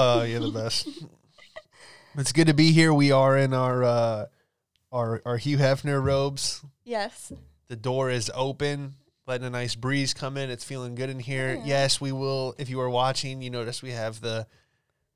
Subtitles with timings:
[0.00, 0.88] Oh, you're the best.
[2.16, 2.94] it's good to be here.
[2.94, 4.26] We are in our uh,
[4.92, 6.64] our our Hugh Hefner robes.
[6.84, 7.32] Yes.
[7.66, 8.94] The door is open,
[9.26, 10.50] letting a nice breeze come in.
[10.50, 11.54] It's feeling good in here.
[11.54, 11.64] Yeah.
[11.64, 12.54] Yes, we will.
[12.58, 14.46] If you are watching, you notice we have the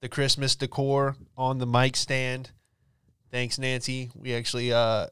[0.01, 2.51] the Christmas decor on the mic stand.
[3.31, 4.11] Thanks, Nancy.
[4.17, 5.07] We actually uh,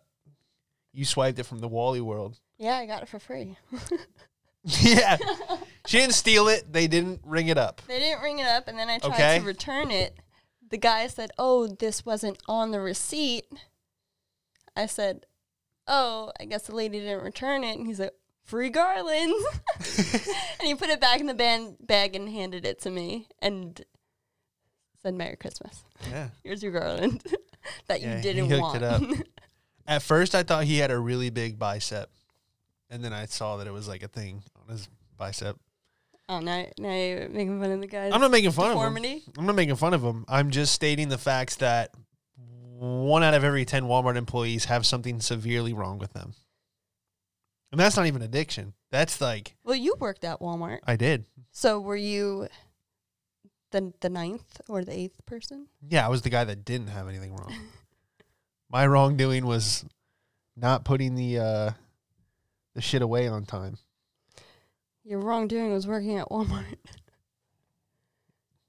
[0.93, 2.41] you swiped it from the Wally World.
[2.59, 3.57] Yeah, I got it for free.
[4.64, 5.16] yeah,
[5.87, 6.73] she didn't steal it.
[6.73, 7.80] They didn't ring it up.
[7.87, 9.39] They didn't ring it up, and then I tried Okay.
[9.41, 10.17] to return it.
[10.69, 13.47] The guy said, "Oh, this wasn't on the receipt."
[14.77, 15.27] I said,
[15.87, 19.45] "Oh, I guess the lady didn't return it." And he's like, "Free garlands,"
[20.59, 23.80] and he put it back in the band bag and handed it to me and
[25.02, 25.83] said, "Merry Christmas.
[26.09, 26.29] Yeah.
[26.45, 27.23] Here's your garland
[27.88, 29.02] that Yeah, you he didn't hooked want." it up.
[29.87, 32.10] At first, I thought he had a really big bicep,
[32.91, 35.59] and then I saw that it was like a thing on his bicep.
[36.30, 38.79] Oh, now, now you're making fun of the guy's I'm not making fun of him.
[38.79, 39.23] deformity.
[39.37, 40.25] I'm not making fun of him.
[40.29, 41.93] I'm just stating the facts that
[42.79, 46.32] one out of every ten Walmart employees have something severely wrong with them,
[47.73, 48.73] and that's not even addiction.
[48.91, 51.27] That's like Well, you worked at Walmart, I did.
[51.52, 52.49] so were you
[53.73, 55.66] the the ninth or the eighth person?
[55.87, 57.54] Yeah, I was the guy that didn't have anything wrong.
[58.71, 59.85] My wrongdoing was
[60.57, 61.71] not putting the uh,
[62.74, 63.76] the shit away on time.
[65.04, 66.76] Your wrongdoing was working at Walmart.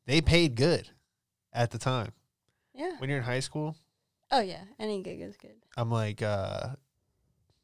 [0.05, 0.89] They paid good
[1.53, 2.11] at the time.
[2.73, 2.93] Yeah.
[2.99, 3.75] When you're in high school,
[4.33, 5.55] Oh yeah, any gig is good.
[5.75, 6.69] I'm like, uh,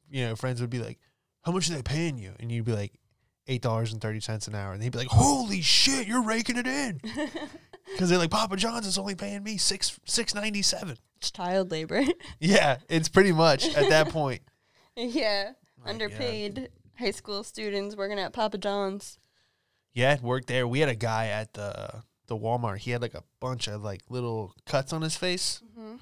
[0.10, 1.00] you know, friends would be like,
[1.44, 2.92] "How much are they paying you?" And you'd be like,
[3.48, 6.58] eight dollars and thirty cents an hour, and they'd be like, "Holy shit, you're raking
[6.58, 7.00] it in,"
[7.94, 10.98] because they're like, "Papa John's is only paying me six six ninety seven.
[11.18, 12.04] It's child labor.
[12.40, 14.42] Yeah, it's pretty much at that point.
[14.98, 15.52] yeah.
[15.80, 19.20] Like, Underpaid high school students working at Papa John's.
[19.94, 20.68] Yeah, worked there.
[20.68, 22.78] We had a guy at the the Walmart.
[22.80, 25.96] He had like a bunch of like little cuts on his face, Mm-hmm.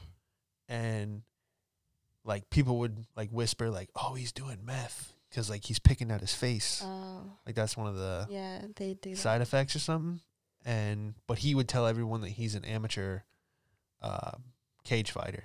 [0.68, 1.22] and
[2.24, 6.22] like people would like whisper like, "Oh, he's doing meth," because like he's picking at
[6.22, 6.82] his face.
[6.84, 9.18] Oh, Like that's one of the yeah, they do that.
[9.18, 10.20] side effects or something.
[10.66, 13.20] And but he would tell everyone that he's an amateur
[14.02, 14.32] uh,
[14.84, 15.44] cage fighter.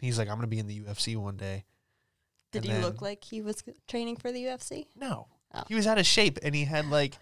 [0.00, 1.64] He's like, I'm gonna be in the UFC one day.
[2.52, 4.86] Did And he look like he was training for the UFC?
[4.96, 5.62] No, Oh.
[5.68, 7.14] he was out of shape, and he had like.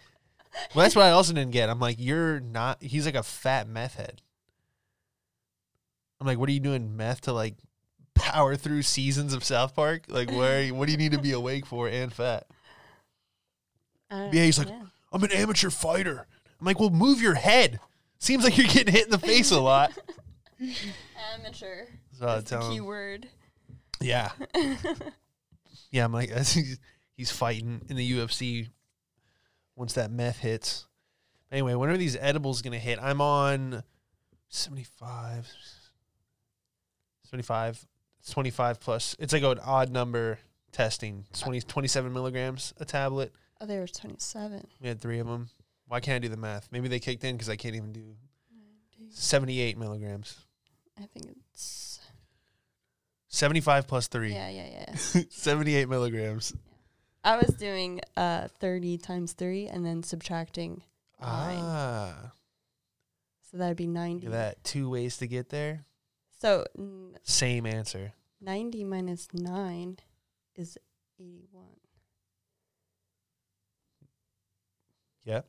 [0.73, 1.69] Well, that's what I also didn't get.
[1.69, 2.81] I'm like, you're not.
[2.81, 4.21] He's like a fat meth head.
[6.19, 7.55] I'm like, what are you doing meth to like
[8.15, 10.05] power through seasons of South Park?
[10.09, 10.67] Like, where?
[10.73, 12.47] what do you need to be awake for and fat?
[14.09, 14.69] Uh, Yeah, he's like,
[15.11, 16.25] I'm an amateur fighter.
[16.59, 17.79] I'm like, well, move your head.
[18.17, 19.91] Seems like you're getting hit in the face a lot.
[21.35, 21.85] amateur.
[22.17, 23.29] So That's the tell key word.
[24.01, 24.31] Yeah,
[25.91, 26.05] yeah.
[26.05, 26.79] I'm like, he's,
[27.15, 28.69] he's fighting in the UFC
[29.75, 30.85] once that meth hits.
[31.51, 32.99] Anyway, when are these edibles gonna hit?
[33.01, 33.83] I'm on
[34.49, 35.47] 75,
[37.23, 37.87] 75,
[38.31, 39.15] 25 plus.
[39.19, 40.39] It's like an odd number
[40.71, 41.25] testing.
[41.33, 43.33] Uh, 20, 27 milligrams a tablet.
[43.61, 44.65] Oh, there was 27.
[44.81, 45.49] We had three of them.
[45.87, 46.69] Why can't I do the math?
[46.71, 48.15] Maybe they kicked in because I can't even do
[49.09, 50.45] 78 milligrams.
[50.97, 51.88] I think it's.
[53.29, 54.33] 75 plus three.
[54.33, 55.21] Yeah, yeah, yeah.
[55.29, 56.53] 78 milligrams.
[57.23, 60.81] I was doing uh 30 times 3 and then subtracting.
[61.21, 61.57] Nine.
[61.61, 62.31] Ah.
[63.51, 64.27] So that'd be 90.
[64.27, 64.63] Look at that.
[64.63, 65.85] Two ways to get there.
[66.39, 68.13] So n- Same answer.
[68.41, 69.97] 90 minus 9
[70.55, 70.77] is
[71.19, 71.65] 81.
[75.25, 75.45] Yep.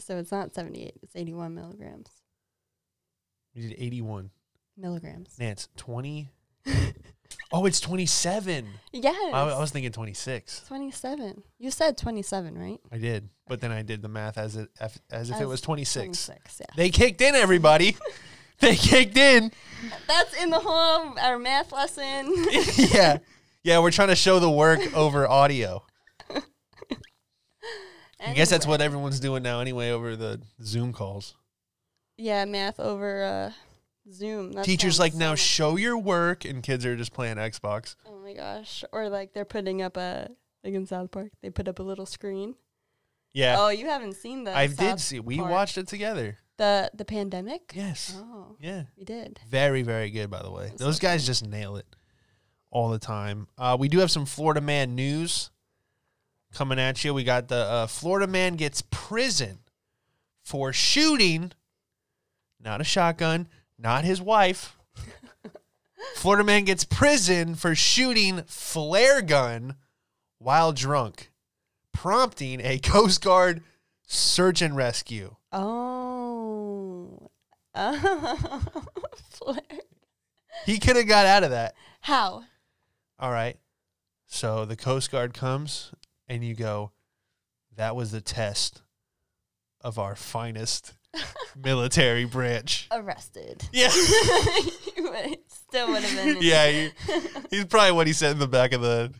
[0.00, 2.08] So it's not 78, it's 81 milligrams.
[3.54, 4.30] You did 81.
[4.76, 5.36] Milligrams.
[5.38, 6.30] Nance, 20.
[7.52, 8.66] oh, it's 27.
[8.92, 9.34] Yes.
[9.34, 10.64] I, I was thinking 26.
[10.66, 11.42] 27.
[11.58, 12.80] You said 27, right?
[12.92, 13.28] I did.
[13.46, 16.26] But then I did the math as it as, as if it was 26.
[16.26, 16.66] 26, yeah.
[16.76, 17.96] They kicked in, everybody.
[18.60, 19.52] they kicked in.
[20.06, 22.34] That's in the whole our math lesson.
[22.76, 23.18] yeah.
[23.62, 25.84] Yeah, we're trying to show the work over audio.
[28.20, 31.34] I guess that's what everyone's doing now anyway over the Zoom calls.
[32.16, 33.52] Yeah, math over uh,
[34.12, 34.52] Zoom.
[34.52, 37.96] That Teachers like now show your work and kids are just playing Xbox.
[38.06, 38.84] Oh my gosh!
[38.92, 40.28] Or like they're putting up a
[40.64, 42.54] like in South Park, they put up a little screen.
[43.32, 43.56] Yeah.
[43.58, 44.56] Oh, you haven't seen that?
[44.56, 45.50] I did see we Park.
[45.50, 46.38] watched it together.
[46.56, 47.72] the the pandemic.
[47.74, 48.14] Yes.
[48.16, 48.84] Oh, Yeah.
[48.96, 49.38] we did.
[49.48, 50.68] Very, very good by the way.
[50.68, 51.26] That's Those so guys funny.
[51.26, 51.86] just nail it
[52.70, 53.46] all the time.
[53.56, 55.50] Uh, we do have some Florida man news
[56.52, 57.12] coming at you.
[57.14, 59.58] We got the uh, Florida man gets prison
[60.42, 61.52] for shooting
[62.60, 63.46] not a shotgun,
[63.78, 64.76] not his wife.
[66.16, 69.76] Florida man gets prison for shooting flare gun
[70.38, 71.30] while drunk,
[71.92, 73.62] prompting a Coast Guard
[74.06, 75.36] search and rescue.
[75.52, 77.30] Oh,
[77.74, 78.62] Oh,
[79.30, 79.60] Flare.
[80.66, 81.74] He could have got out of that.
[82.00, 82.44] How?
[83.20, 83.56] All right.
[84.26, 85.92] So the Coast Guard comes
[86.26, 86.90] and you go,
[87.76, 88.82] that was the test
[89.80, 90.94] of our finest
[91.56, 92.88] military branch.
[92.90, 93.68] Arrested.
[93.72, 93.88] Yeah.
[95.48, 96.38] Still would have been.
[96.40, 96.70] yeah.
[96.70, 96.90] He,
[97.50, 99.12] he's probably what he said in the back of the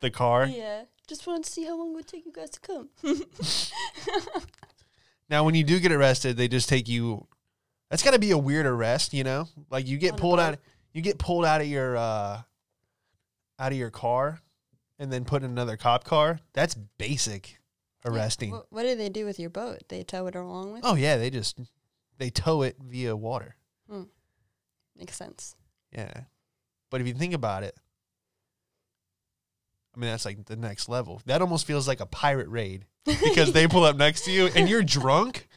[0.00, 0.46] the car.
[0.46, 0.84] Yeah.
[1.06, 2.90] Just wanted to see how long it would take you guys to come.
[5.30, 7.26] Now, when you do get arrested, they just take you.
[7.90, 9.46] That's got to be a weird arrest, you know.
[9.70, 10.58] Like you get On pulled out.
[10.92, 12.40] You get pulled out of your uh,
[13.58, 14.40] out of your car,
[14.98, 16.40] and then put in another cop car.
[16.54, 17.57] That's basic
[18.04, 18.50] arresting.
[18.50, 19.82] What, what do they do with your boat?
[19.88, 20.82] They tow it along with?
[20.84, 21.58] Oh yeah, they just
[22.18, 23.56] they tow it via water.
[23.88, 24.04] Hmm.
[24.96, 25.56] Makes sense.
[25.92, 26.22] Yeah.
[26.90, 27.76] But if you think about it,
[29.94, 31.22] I mean that's like the next level.
[31.26, 34.68] That almost feels like a pirate raid because they pull up next to you and
[34.68, 35.48] you're drunk.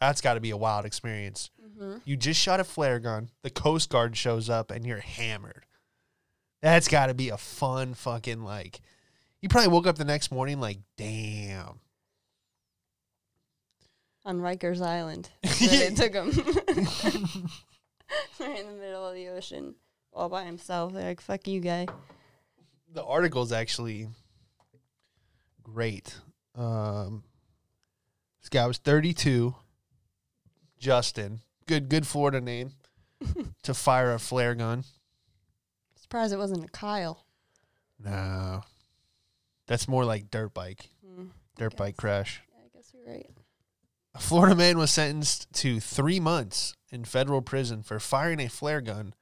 [0.00, 1.50] That's got to be a wild experience.
[1.62, 1.98] Mm-hmm.
[2.04, 3.30] You just shot a flare gun.
[3.42, 5.64] The Coast Guard shows up and you're hammered.
[6.62, 8.80] That's got to be a fun fucking like.
[9.46, 11.78] You probably woke up the next morning like, damn.
[14.24, 15.30] On Rikers Island.
[15.60, 16.30] Where took him.
[18.40, 19.76] right in the middle of the ocean.
[20.12, 20.92] All by himself.
[20.92, 21.86] They're like, fuck you, guy.
[22.92, 24.08] the article's actually
[25.62, 26.18] great.
[26.56, 27.22] Um,
[28.42, 29.54] this guy was 32.
[30.80, 32.72] Justin, good good Florida name
[33.62, 34.82] to fire a flare gun.
[35.94, 37.24] Surprised it wasn't a Kyle.
[38.00, 38.64] No,
[39.66, 42.42] that's more like dirt bike, Mm, dirt bike crash.
[42.56, 43.30] I guess you're right.
[44.14, 48.80] A Florida man was sentenced to three months in federal prison for firing a flare
[48.80, 49.14] gun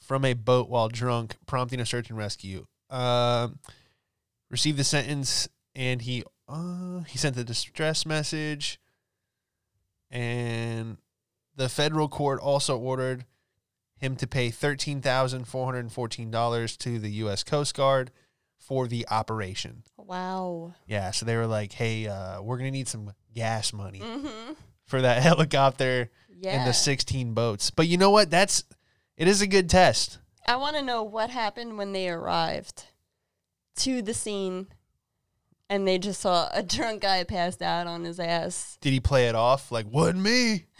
[0.00, 2.66] from a boat while drunk, prompting a search and rescue.
[2.90, 3.58] Um,
[4.50, 8.78] received the sentence, and he uh, he sent a distress message,
[10.10, 10.98] and
[11.56, 13.24] the federal court also ordered
[13.96, 17.42] him to pay thirteen thousand four hundred fourteen dollars to the U.S.
[17.42, 18.10] Coast Guard
[18.66, 19.82] for the operation.
[19.96, 20.74] Wow.
[20.86, 24.52] Yeah, so they were like, "Hey, uh, we're gonna need some gas money Mm-hmm.
[24.86, 26.52] for that helicopter Yeah.
[26.58, 28.30] and the 16 boats." But you know what?
[28.30, 28.64] That's
[29.16, 30.18] it is a good test.
[30.46, 32.84] I want to know what happened when they arrived
[33.76, 34.66] to the scene
[35.70, 38.76] and they just saw a drunk guy passed out on his ass.
[38.80, 40.64] Did he play it off like wasn't me?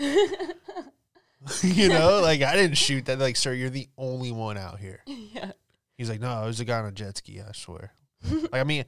[1.63, 3.19] you know, like I didn't shoot that.
[3.19, 5.01] Like, sir, you're the only one out here.
[5.07, 5.53] yeah.
[5.97, 7.41] He's like, no, it was a guy on a jet ski.
[7.41, 7.93] I swear.
[8.31, 8.85] like, I mean,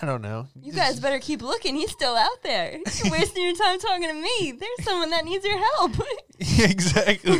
[0.00, 0.46] I don't know.
[0.60, 1.74] You guys better keep looking.
[1.74, 2.72] He's still out there.
[3.02, 4.52] You're wasting your time talking to me.
[4.52, 5.92] There's someone that needs your help.
[6.60, 7.32] Exactly.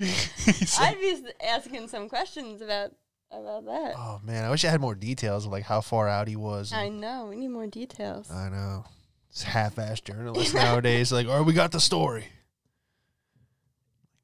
[0.00, 2.90] I'd be asking some questions about
[3.30, 3.94] about that.
[3.96, 6.72] oh man, I wish I had more details of like how far out he was.
[6.72, 7.26] I know.
[7.30, 8.28] We need more details.
[8.28, 8.86] I know.
[9.30, 11.12] It's half-assed journalists nowadays.
[11.12, 12.26] Like, oh, we got the story.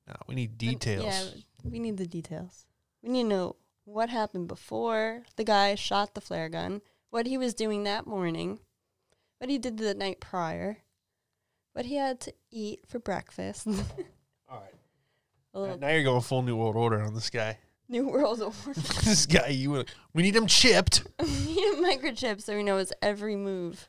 [0.08, 1.04] No, we need details.
[1.04, 1.24] Yeah,
[1.62, 2.66] we need the details.
[3.02, 7.36] We need to know what happened before the guy shot the flare gun, what he
[7.36, 8.60] was doing that morning,
[9.38, 10.78] what he did the night prior,
[11.72, 13.66] what he had to eat for breakfast.
[14.48, 14.74] All right.
[15.52, 17.58] Little Now you're going full New World Order on this guy.
[17.88, 18.80] New World Order.
[19.04, 19.84] this guy, you
[20.14, 21.02] we need him chipped.
[21.20, 23.88] we need a microchip so we know his every move.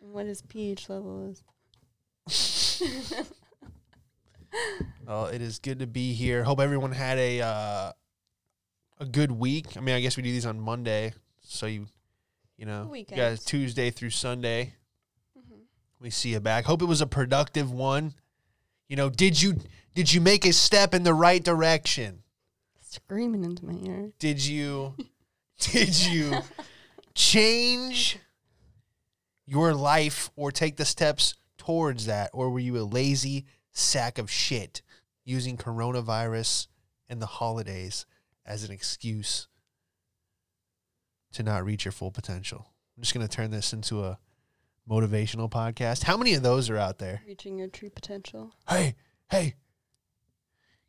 [0.00, 1.42] And what his pH level is.
[5.06, 6.42] Well, it is good to be here.
[6.42, 7.92] Hope everyone had a uh,
[8.98, 9.76] a good week.
[9.76, 11.86] I mean, I guess we do these on Monday, so you
[12.56, 14.74] you know, you guys Tuesday through Sunday.
[15.38, 15.58] Mhm.
[16.00, 16.64] We see you back.
[16.64, 18.14] Hope it was a productive one.
[18.88, 19.56] You know, did you
[19.94, 22.22] did you make a step in the right direction?
[22.80, 24.12] Screaming into my ear.
[24.18, 24.94] Did you
[25.60, 26.40] did you
[27.14, 28.18] change
[29.44, 33.44] your life or take the steps towards that or were you a lazy
[33.76, 34.82] sack of shit
[35.24, 36.68] using coronavirus
[37.08, 38.06] and the holidays
[38.44, 39.48] as an excuse
[41.32, 42.72] to not reach your full potential?
[42.96, 44.18] I'm just going to turn this into a
[44.88, 46.04] motivational podcast.
[46.04, 47.22] How many of those are out there?
[47.26, 48.52] Reaching your true potential.
[48.68, 48.94] Hey,
[49.30, 49.54] hey.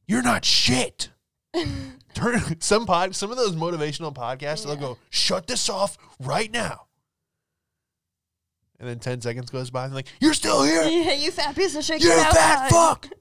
[0.08, 1.10] You're not shit.
[2.14, 6.87] Turn some pod some of those motivational podcasts they'll go shut this off right now
[8.80, 11.56] and then 10 seconds goes by and they're like you're still here yeah, you fat
[11.56, 12.02] piece of shit.
[12.02, 13.08] you're a fat fuck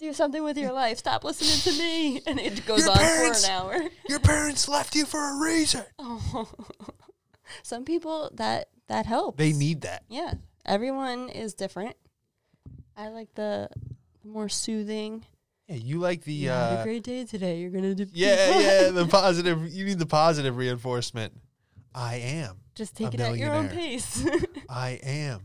[0.00, 0.98] Do something with your life.
[0.98, 2.22] Stop listening to me.
[2.28, 3.80] And it goes Your on parents- for an hour.
[4.08, 6.48] your parents left you for a reason Oh.
[7.64, 9.38] Some people that that helps.
[9.38, 10.34] they need that Yeah.
[10.64, 11.96] Everyone is different.
[12.96, 13.70] I like the
[14.24, 15.24] more soothing.
[15.68, 17.58] yeah you like the You had a uh great day today.
[17.58, 21.32] You're gonna do yeah yeah the positive you need the positive reinforcement
[21.94, 24.24] i am Just take it at your own pace.
[24.68, 25.40] i am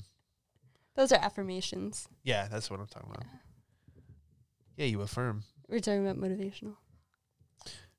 [0.95, 2.07] Those are affirmations.
[2.23, 3.25] Yeah, that's what I'm talking about.
[4.77, 5.43] Yeah, you affirm.
[5.67, 6.75] We're talking about motivational.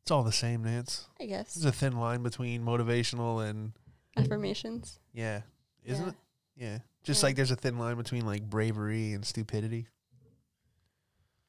[0.03, 1.09] It's all the same, Nance.
[1.21, 1.55] I guess.
[1.55, 3.73] There's a thin line between motivational and
[4.17, 5.01] Affirmations.
[5.13, 5.41] yeah,
[5.83, 6.11] isn't Yeah.
[6.11, 6.17] it?
[6.55, 6.79] Yeah.
[7.03, 7.27] Just Yeah.
[7.27, 9.89] like there's a thin line between like bravery and stupidity.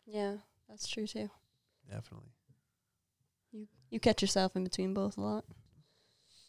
[0.08, 0.38] Yeah,
[0.68, 1.30] that's true too.
[1.88, 2.32] Definitely.
[3.52, 5.46] You you catch yourself in between both a lot.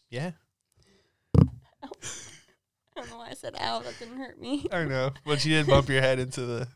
[0.09, 0.31] Yeah.
[2.97, 4.67] I don't know why I said ow, that didn't hurt me.
[4.73, 5.11] I know.
[5.25, 6.69] But you did bump your head into the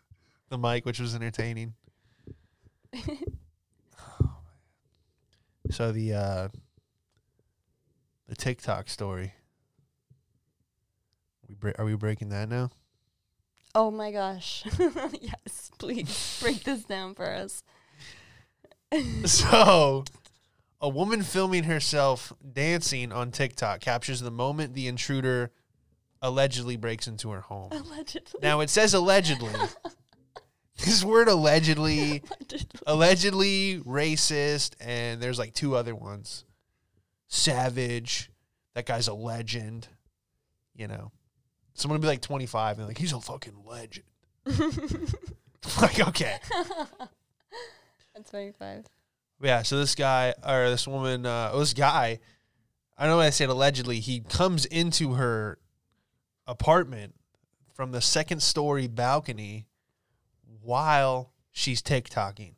[0.48, 1.74] the mic, which was entertaining.
[5.70, 6.48] So the uh
[8.28, 9.34] the TikTok story.
[11.48, 12.70] We bre- are we breaking that now?
[13.74, 14.64] oh my gosh.
[15.20, 17.62] yes, please break this down for us.
[19.24, 20.04] so,
[20.80, 25.52] a woman filming herself dancing on TikTok captures the moment the intruder
[26.22, 27.70] allegedly breaks into her home.
[27.72, 28.40] Allegedly.
[28.42, 29.52] Now it says allegedly.
[30.78, 32.80] this word allegedly, Allegedly.
[32.86, 36.44] allegedly racist, and there's like two other ones.
[37.28, 38.30] Savage.
[38.74, 39.88] That guy's a legend.
[40.74, 41.12] You know.
[41.74, 44.06] Someone will be like 25 and like, he's a fucking legend.
[45.80, 46.36] like, okay.
[48.14, 48.84] That's 25.
[49.42, 52.18] Yeah, so this guy or this woman, uh, this guy,
[52.98, 54.00] I don't know why I said allegedly.
[54.00, 55.58] He comes into her
[56.50, 57.14] apartment
[57.72, 59.66] from the second story balcony
[60.62, 62.54] while she's TikToking.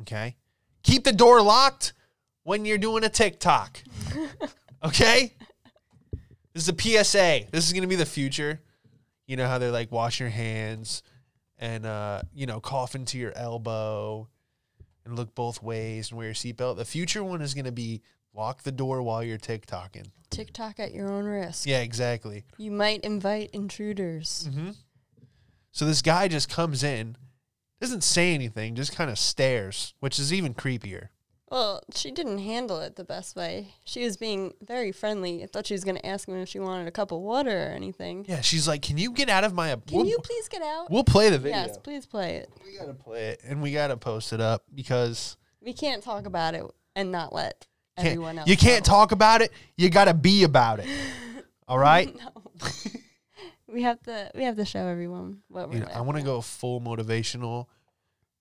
[0.00, 0.36] Okay,
[0.82, 1.92] keep the door locked
[2.42, 3.82] when you're doing a TikTok.
[4.84, 5.32] Okay,
[6.52, 7.46] this is a PSA.
[7.50, 8.60] This is gonna be the future.
[9.26, 11.02] You know how they're like wash your hands
[11.58, 14.28] and uh, you know cough into your elbow
[15.06, 16.76] and look both ways and wear your seatbelt.
[16.76, 18.02] The future one is going to be
[18.36, 20.08] lock the door while you're TikToking.
[20.30, 21.66] TikTok at your own risk.
[21.66, 22.44] Yeah, exactly.
[22.58, 24.48] You might invite intruders.
[24.50, 24.70] Mm-hmm.
[25.72, 27.16] So this guy just comes in,
[27.80, 31.08] doesn't say anything, just kind of stares, which is even creepier.
[31.48, 33.74] Well, she didn't handle it the best way.
[33.84, 35.44] She was being very friendly.
[35.44, 37.68] I thought she was going to ask him if she wanted a cup of water
[37.68, 38.24] or anything.
[38.28, 40.62] Yeah, she's like, "Can you get out of my?" ap- Can we'll, you please get
[40.62, 40.90] out?
[40.90, 41.58] We'll play the video.
[41.58, 42.50] Yes, please play it.
[42.64, 46.54] We gotta play it, and we gotta post it up because We can't talk about
[46.54, 46.64] it
[46.96, 48.48] and not let can't- everyone else.
[48.48, 48.92] you can't know.
[48.92, 49.52] talk about it.
[49.76, 50.88] You gotta be about it.
[51.68, 52.14] All right.
[52.14, 52.42] no.
[53.72, 54.30] we have to.
[54.34, 55.76] We have to show everyone what we're.
[55.76, 57.66] You know, I want to go full motivational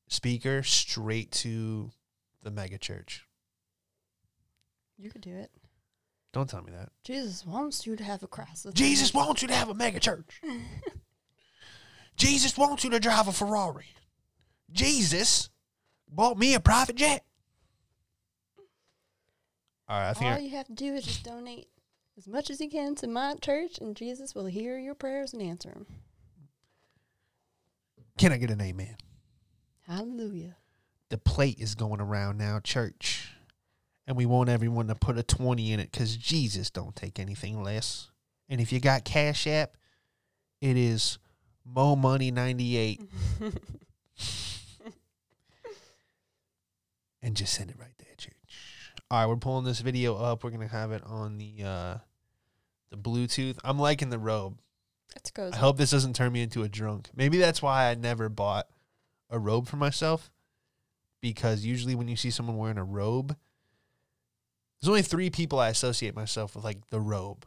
[0.07, 1.91] speaker straight to
[2.43, 3.25] the mega church.
[4.97, 5.51] You could do it.
[6.31, 6.89] Don't tell me that.
[7.03, 8.65] Jesus wants you to have a cross.
[8.73, 9.19] Jesus him.
[9.19, 10.41] wants you to have a mega church.
[12.17, 13.87] Jesus wants you to drive a Ferrari.
[14.71, 15.49] Jesus
[16.09, 17.23] bought me a private jet.
[19.87, 21.67] All right, I think All I, you have to do is just donate
[22.17, 25.41] as much as you can to my church, and Jesus will hear your prayers and
[25.41, 25.85] answer them.
[28.17, 28.95] can I get an amen?
[29.87, 30.55] Hallelujah.
[31.09, 33.31] The plate is going around now, church,
[34.07, 37.61] and we want everyone to put a twenty in it because Jesus don't take anything
[37.61, 38.09] less.
[38.49, 39.77] And if you got Cash App,
[40.61, 41.19] it is
[41.63, 43.01] Mo Money ninety eight,
[47.21, 48.33] and just send it right there, church.
[49.11, 50.43] All right, we're pulling this video up.
[50.43, 51.97] We're gonna have it on the uh,
[52.89, 53.57] the Bluetooth.
[53.63, 54.59] I'm liking the robe.
[55.33, 55.49] Go.
[55.53, 57.09] I hope this doesn't turn me into a drunk.
[57.15, 58.67] Maybe that's why I never bought
[59.29, 60.29] a robe for myself.
[61.21, 63.35] Because usually when you see someone wearing a robe,
[64.81, 67.45] there's only three people I associate myself with, like the robe.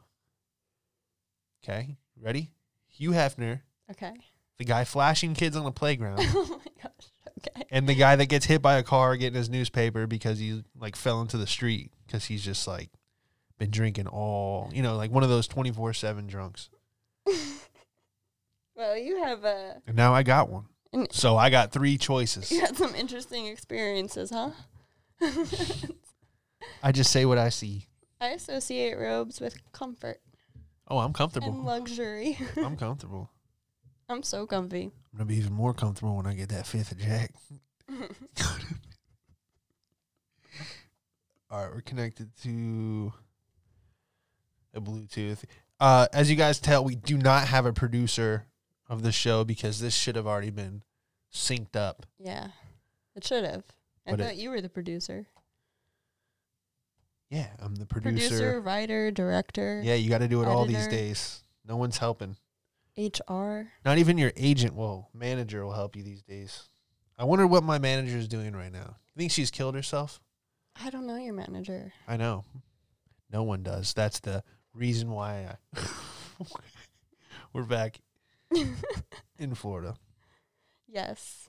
[1.63, 2.53] Okay, ready?
[2.89, 3.61] Hugh Hefner,
[3.91, 4.15] Okay.
[4.57, 7.09] the guy flashing kids on the playground, oh my gosh.
[7.39, 7.65] Okay.
[7.71, 10.97] and the guy that gets hit by a car getting his newspaper because he like
[10.97, 12.91] fell into the street because he's just like
[13.59, 16.69] been drinking all, you know, like one of those 24 7 drunks.
[18.77, 20.67] Well, you have uh, And now I got one.
[20.93, 22.53] And- So I got three choices.
[22.53, 24.51] you had some interesting experiences, huh?
[26.83, 27.89] I just say what I see.
[28.21, 30.21] I associate robes with comfort
[30.91, 31.53] Oh, I'm and comfortable.
[31.63, 32.39] luxury.
[32.57, 33.31] I'm comfortable.
[34.09, 34.85] I'm so comfy.
[35.13, 37.33] I'm gonna be even more comfortable when I get that fifth of Jack.
[41.51, 43.13] All right, we're connected to
[44.75, 45.45] a Bluetooth.
[45.81, 48.47] Uh, as you guys tell, we do not have a producer
[48.89, 50.83] of the show because this should have already been
[51.33, 52.05] synced up.
[52.19, 52.49] Yeah,
[53.15, 53.65] it should have.
[54.07, 55.27] I But it- thought you were the producer.
[57.31, 58.29] Yeah, I'm the producer.
[58.29, 60.91] Producer, writer, director, Yeah, you got to do it all these editor.
[60.97, 61.43] days.
[61.67, 62.37] No one's helping.
[62.99, 63.69] HR.
[63.85, 66.69] Not even your agent will, manager will help you these days.
[67.17, 68.97] I wonder what my manager is doing right now.
[69.15, 70.21] You think she's killed herself?
[70.83, 71.93] I don't know your manager.
[72.07, 72.45] I know.
[73.31, 73.95] No one does.
[73.95, 74.43] That's the
[74.75, 75.81] reason why I
[77.53, 78.01] we're back
[79.39, 79.95] in Florida.
[80.89, 81.49] yes.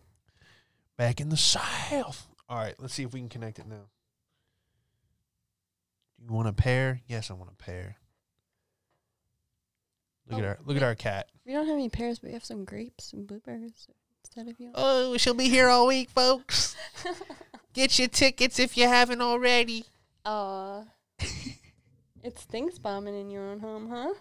[0.98, 2.27] Back in the South.
[2.50, 3.88] All right, let's see if we can connect it now.
[6.20, 7.00] Do you want a pair?
[7.08, 7.96] Yes, I want a pair.
[10.29, 11.27] Look at Oh, our look at our cat.
[11.45, 13.88] We don't have any pears, but we have some grapes and blueberries
[14.24, 14.71] instead of you.
[14.75, 16.75] Oh, she'll be here all week, folks.
[17.74, 19.86] Get your tickets if you haven't already.
[20.25, 20.83] Aw.
[22.24, 24.13] it stinks bombing in your own home, huh?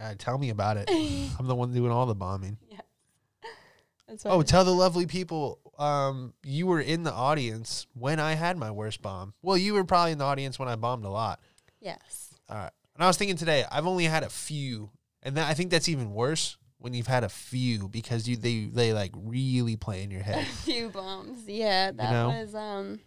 [0.00, 0.88] Uh, tell me about it.
[1.38, 2.58] I'm the one doing all the bombing.
[4.06, 8.56] That's Oh, tell the lovely people um, you were in the audience when I had
[8.56, 9.34] my worst bomb.
[9.42, 11.40] Well, you were probably in the audience when I bombed a lot.
[11.80, 12.34] yes.
[12.48, 12.70] All right.
[12.94, 14.90] And I was thinking today, I've only had a few,
[15.22, 18.66] and that, I think that's even worse when you've had a few because you they
[18.66, 20.42] they like really play in your head.
[20.42, 21.40] A few bombs.
[21.46, 22.28] Yeah, that know?
[22.28, 23.00] was um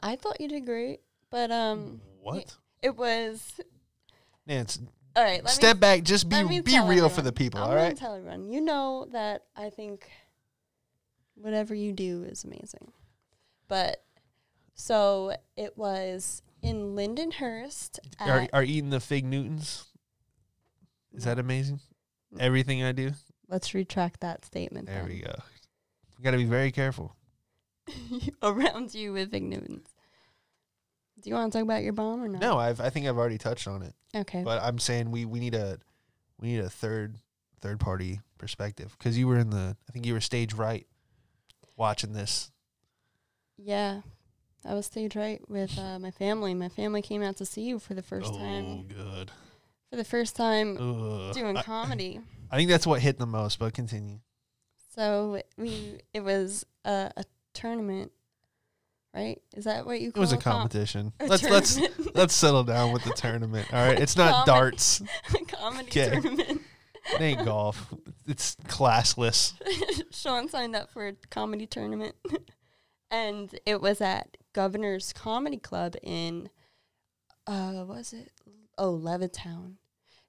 [0.00, 1.00] I thought you did great,
[1.30, 2.54] but um what?
[2.82, 3.60] it was
[4.46, 4.78] Nance,
[5.16, 6.02] all right, let step me back.
[6.02, 7.60] Just be be real for the people.
[7.60, 8.48] I'm all tell everyone.
[8.48, 10.08] You know that I think
[11.34, 12.92] whatever you do is amazing.
[13.68, 14.02] But
[14.74, 19.86] so it was in Lindenhurst Are are eating the fig Newtons?
[21.14, 21.80] Is that amazing?
[22.38, 23.12] Everything I do.
[23.48, 24.86] let's retract that statement.
[24.86, 25.08] There then.
[25.08, 25.34] we go.
[26.18, 27.14] You got to be very careful.
[28.42, 29.88] Around you with Big Newtons.
[31.22, 32.40] Do you want to talk about your bomb or not?
[32.40, 33.94] No, I've I think I've already touched on it.
[34.14, 34.42] Okay.
[34.44, 35.78] But I'm saying we we need a
[36.38, 37.16] we need a third
[37.60, 40.86] third party perspective because you were in the I think you were stage right
[41.76, 42.50] watching this.
[43.56, 44.02] Yeah.
[44.66, 46.54] I was stage right with uh, my family.
[46.54, 48.64] My family came out to see you for the first oh, time.
[48.64, 49.30] Oh, good.
[49.94, 51.32] For the first time Ugh.
[51.34, 52.18] doing comedy.
[52.50, 53.60] I think that's what hit the most.
[53.60, 54.18] But continue.
[54.92, 58.10] So we it was a, a tournament,
[59.14, 59.40] right?
[59.56, 61.12] Is that what you call It was a com- competition.
[61.20, 61.78] a let's let's
[62.12, 63.72] let's settle down with the tournament.
[63.72, 64.50] All right, it's not Comedy.
[64.50, 65.02] darts.
[65.52, 66.10] comedy 'Kay.
[66.10, 66.60] tournament.
[67.12, 67.94] It ain't golf.
[68.26, 69.52] It's classless.
[70.10, 72.16] Sean signed up for a comedy tournament,
[73.12, 76.48] and it was at Governor's Comedy Club in,
[77.46, 78.32] uh, what was it?
[78.76, 79.74] Oh, Levittown.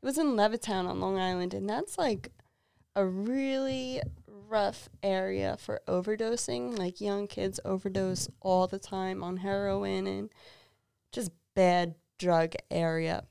[0.06, 2.30] It was in Levittown on Long Island, and that's like
[2.96, 4.04] a really
[4.48, 6.78] rough area for overdosing.
[6.78, 10.30] Like young kids overdose all the time on heroin and
[11.12, 13.24] just bad drug area.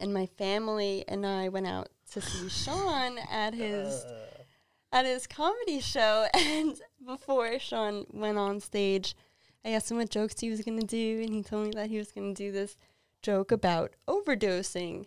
[0.00, 4.44] And my family and I went out to see Sean at his uh.
[4.92, 9.16] at his comedy show and before Sean went on stage,
[9.64, 11.98] I asked him what jokes he was gonna do and he told me that he
[11.98, 12.76] was gonna do this
[13.20, 15.06] joke about overdosing.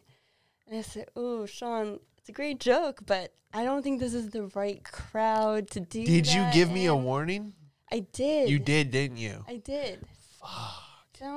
[0.71, 4.29] And I said, Oh, Sean, it's a great joke, but I don't think this is
[4.29, 7.51] the right crowd to do Did you give me a warning?
[7.91, 8.49] I did.
[8.49, 9.43] You did, didn't you?
[9.49, 9.99] I did.
[10.39, 10.87] Fuck.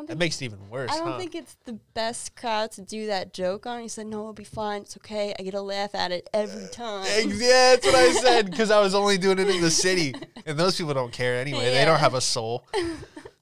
[0.07, 0.91] That makes it even worse.
[0.91, 1.19] I don't huh?
[1.19, 3.83] think it's the best crowd to do that joke on.
[3.83, 4.81] He said, "No, it'll be fine.
[4.81, 5.35] It's okay.
[5.39, 8.81] I get a laugh at it every time." Yeah, that's what I said because I
[8.81, 10.15] was only doing it in the city,
[10.47, 11.71] and those people don't care anyway.
[11.71, 12.65] They don't have a soul.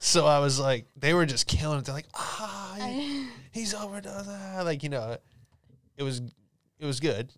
[0.05, 1.85] So I was like, they were just killing it.
[1.85, 4.29] They're like, ah, he- he's overdosed.
[4.29, 4.61] Ah.
[4.65, 5.15] Like you know,
[5.97, 6.21] it was,
[6.79, 7.31] it was good.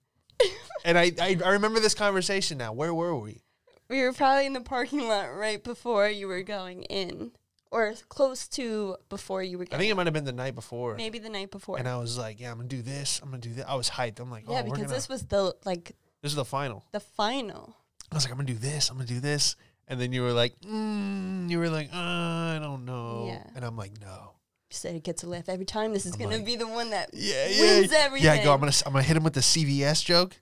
[0.83, 2.71] And I, I, I remember this conversation now.
[2.71, 3.41] Where were we?
[3.89, 7.31] we were probably in the parking lot right before you were going in,
[7.71, 9.65] or close to before you were.
[9.71, 10.95] I think it might have been the night before.
[10.95, 11.77] maybe the night before.
[11.77, 13.19] And I was like, yeah, I'm gonna do this.
[13.21, 13.69] I'm gonna do that.
[13.69, 14.19] I was hyped.
[14.19, 14.93] I'm like, oh, yeah, we're because gonna.
[14.93, 16.85] this was the like this is the final.
[16.91, 17.75] the final.
[18.11, 18.89] I was like, I'm gonna do this.
[18.89, 19.55] I'm gonna do this.
[19.87, 23.25] And then you were like, mm, you were like, uh, I don't know.
[23.27, 23.43] Yeah.
[23.55, 24.31] And I'm like, no.
[24.69, 25.93] Said it gets a laugh every time.
[25.93, 27.61] This is I'm gonna like, be the one that Yeah, yeah.
[27.79, 28.29] wins Yeah, everything.
[28.29, 28.53] I go.
[28.53, 30.35] I'm gonna I'm gonna hit him with the CVS joke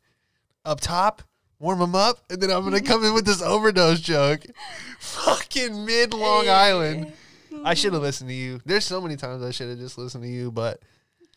[0.66, 1.22] up top,
[1.60, 4.46] warm him up, and then I'm gonna come in with this overdose joke.
[5.00, 7.14] Fucking mid Long Island.
[7.64, 8.60] I should have listened to you.
[8.66, 10.82] There's so many times I should have just listened to you, but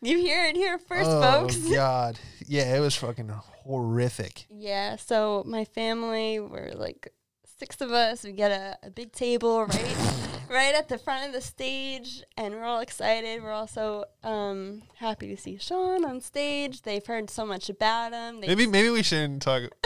[0.01, 1.57] You hear it here first, oh folks.
[1.70, 4.46] god, yeah, it was fucking horrific.
[4.49, 7.12] Yeah, so my family were like
[7.59, 8.25] six of us.
[8.25, 9.96] We get a, a big table right
[10.48, 13.42] right at the front of the stage and we're all excited.
[13.42, 16.82] We're also um happy to see Sean on stage.
[16.82, 18.40] They've heard so much about him.
[18.40, 19.62] They Maybe maybe we shouldn't talk.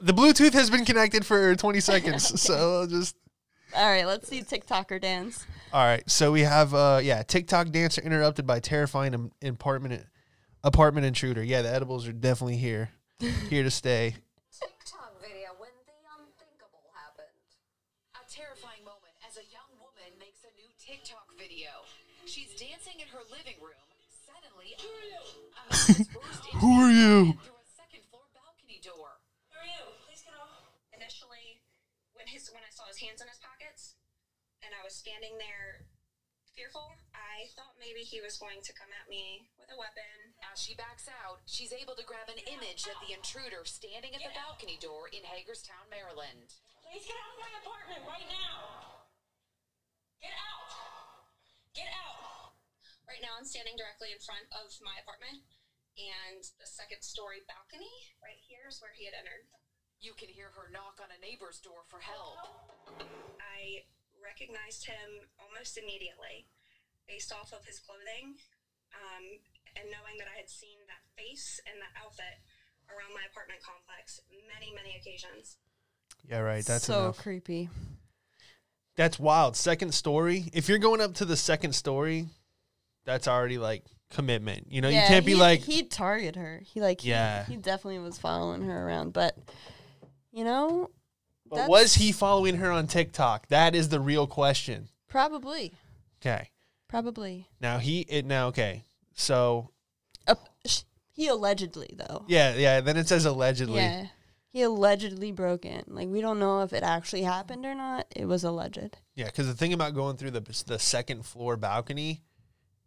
[0.00, 3.16] the Bluetooth has been connected for 20 seconds, so I'll just
[3.76, 5.44] all right, let's see TikToker dance.
[5.72, 10.06] All right, so we have uh yeah, TikTok dancer interrupted by terrifying im- apartment
[10.62, 11.42] apartment intruder.
[11.42, 12.90] Yeah, the edibles are definitely here,
[13.50, 14.14] here to stay.
[14.52, 17.26] TikTok video when the unthinkable happened.
[18.14, 21.84] A terrifying moment as a young woman makes a new TikTok video.
[22.24, 23.76] She's dancing in her living room.
[24.24, 27.36] Suddenly, a man burst Who are you?
[27.44, 29.20] through a second floor balcony door.
[29.52, 29.84] Who are you?
[30.08, 30.64] Please get off.
[30.96, 31.60] Initially,
[32.16, 34.00] when his when I saw his hands in his pockets,
[34.64, 35.84] and I was standing there
[36.56, 36.96] fearful.
[37.12, 40.32] I thought maybe he was going to come at me with a weapon.
[40.40, 44.22] As she backs out, she's able to grab an image of the intruder standing at
[44.22, 46.54] the balcony door in Hagerstown, Maryland.
[46.86, 48.93] Please get out of my apartment right now.
[50.24, 50.72] Get out.
[51.76, 52.56] Get out.
[53.04, 55.44] Right now, I'm standing directly in front of my apartment,
[56.00, 57.92] and the second story balcony
[58.24, 59.44] right here is where he had entered.
[60.00, 62.40] You can hear her knock on a neighbor's door for help.
[63.36, 63.84] I
[64.16, 66.48] recognized him almost immediately
[67.04, 68.40] based off of his clothing
[68.96, 69.24] um,
[69.76, 72.40] and knowing that I had seen that face and that outfit
[72.88, 75.60] around my apartment complex many, many occasions.
[76.28, 76.64] Yeah, right.
[76.64, 77.18] That's so enough.
[77.18, 77.68] creepy.
[78.96, 79.56] That's wild.
[79.56, 80.44] Second story.
[80.52, 82.26] If you're going up to the second story,
[83.04, 84.66] that's already like commitment.
[84.70, 86.60] You know, you can't be like, he'd target her.
[86.64, 87.44] He like Yeah.
[87.46, 89.36] He, definitely was following her around, but
[90.32, 90.90] you know,
[91.50, 93.48] but was he following her on TikTok?
[93.48, 94.88] That is the real question.
[95.08, 95.72] probably,
[96.22, 96.50] Okay.
[96.88, 97.48] probably.
[97.60, 98.84] Now he it now okay.
[99.14, 99.70] So
[100.26, 100.34] Uh,
[101.12, 102.24] he allegedly though.
[102.28, 102.80] yeah, yeah.
[102.80, 103.76] Then it says allegedly.
[103.80, 104.06] Yeah.
[104.54, 105.82] He allegedly broke in.
[105.88, 108.06] Like we don't know if it actually happened or not.
[108.14, 108.98] It was alleged.
[109.16, 112.22] Yeah, because the thing about going through the the second floor balcony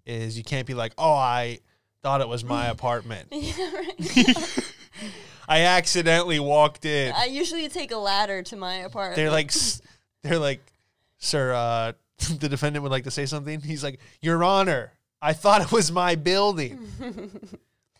[0.06, 1.60] is you can't be like, oh, I
[2.01, 3.27] thought it was my apartment.
[3.34, 4.73] yeah, right.
[5.49, 7.13] I accidentally walked in.
[7.13, 9.17] I usually take a ladder to my apartment.
[9.17, 9.51] They're like,
[10.23, 10.62] they're like,
[11.17, 11.91] sir, uh,
[12.39, 13.60] the defendant would like to say something.
[13.60, 16.80] He's like, Your Honor, I thought it was my building.
[16.97, 17.12] they're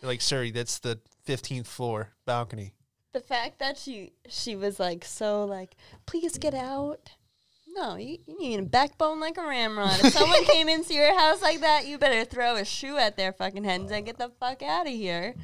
[0.04, 2.72] like, sir, that's the 15th floor balcony.
[3.18, 5.76] The fact that she she was like so like,
[6.06, 7.12] please get out.
[7.68, 10.00] No, you, you need a backbone like a ramrod.
[10.04, 13.34] If someone came into your house like that, you better throw a shoe at their
[13.34, 15.36] fucking head and say, get the fuck out of here.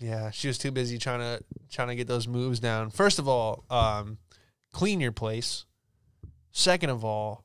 [0.00, 2.90] Yeah, she was too busy trying to trying to get those moves down.
[2.90, 4.18] First of all, um,
[4.72, 5.64] clean your place.
[6.52, 7.44] Second of all,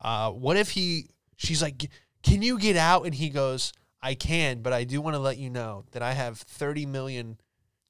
[0.00, 1.10] uh, what if he?
[1.36, 1.90] She's like,
[2.22, 5.38] "Can you get out?" And he goes, "I can, but I do want to let
[5.38, 7.38] you know that I have 30 million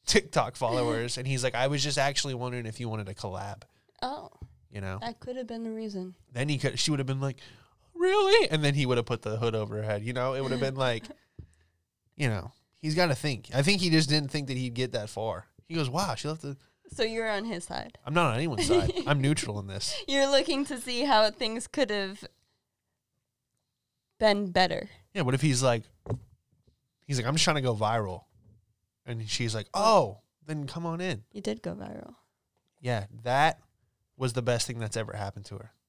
[0.09, 3.63] TikTok followers." and he's like, "I was just actually wondering if you wanted to collab."
[4.03, 4.31] Oh,
[4.71, 6.15] You know, that could have been the reason.
[6.33, 6.79] then he could.
[6.79, 7.39] She would have been like,
[7.95, 10.03] "Really?" And then he would have put the hood over her head.
[10.03, 11.05] You know, it would have been like,
[12.17, 13.49] you know, he's got to think.
[13.55, 15.47] I think he just didn't think that he'd get that far.
[15.67, 16.57] He goes, "Wow, she left the."
[16.91, 17.99] So you're on his side.
[18.07, 18.93] I'm not on anyone's side.
[19.07, 19.95] I'm neutral in this.
[20.09, 22.25] You're looking to see how things could have
[24.19, 24.89] been better.
[25.15, 25.23] Yeah.
[25.23, 25.83] What if he's like,
[27.07, 28.23] he's like, I'm just trying to go viral,
[29.09, 31.25] and she's like, oh, then come on in.
[31.33, 32.15] You did go viral.
[32.81, 33.59] Yeah, that
[34.17, 35.73] was the best thing that's ever happened to her.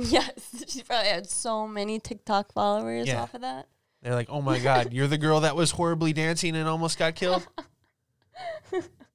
[0.00, 3.22] Yes, she probably had so many TikTok followers Yeah.
[3.22, 3.66] off of that.
[4.00, 7.16] They're like, oh my god, you're the girl that was horribly dancing and almost got
[7.16, 7.44] killed.